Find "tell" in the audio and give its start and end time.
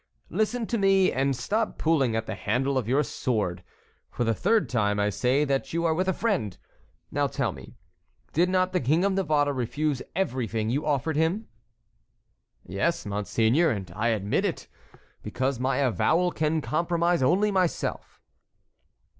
7.27-7.51